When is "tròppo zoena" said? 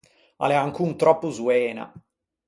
1.03-1.85